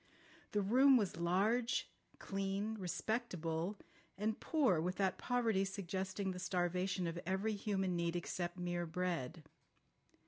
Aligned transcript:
The 0.53 0.63
room 0.63 0.97
was 0.97 1.17
large, 1.17 1.87
clean, 2.17 2.73
respectable, 2.79 3.77
and 4.17 4.39
poor 4.39 4.81
with 4.81 4.95
that 4.95 5.19
poverty 5.19 5.63
suggesting 5.63 6.31
the 6.31 6.39
starvation 6.39 7.05
of 7.05 7.19
every 7.23 7.53
human 7.53 7.95
need 7.95 8.15
except 8.15 8.57
mere 8.57 8.87
bread. 8.87 9.43